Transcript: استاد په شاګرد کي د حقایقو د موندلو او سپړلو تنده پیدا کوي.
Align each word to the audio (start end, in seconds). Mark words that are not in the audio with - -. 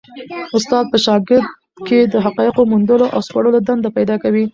استاد 0.57 0.85
په 0.91 0.97
شاګرد 1.05 1.45
کي 1.87 1.99
د 2.13 2.15
حقایقو 2.25 2.63
د 2.65 2.69
موندلو 2.71 3.07
او 3.15 3.19
سپړلو 3.27 3.65
تنده 3.67 3.89
پیدا 3.97 4.15
کوي. 4.23 4.45